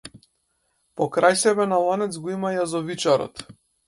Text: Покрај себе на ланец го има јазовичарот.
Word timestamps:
Покрај 1.01 1.37
себе 1.41 1.67
на 1.73 1.79
ланец 1.83 2.09
го 2.23 2.31
има 2.37 2.51
јазовичарот. 2.55 3.45